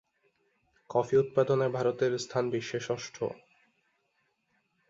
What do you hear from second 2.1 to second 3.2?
স্থান বিশ্বে ষষ্ঠ।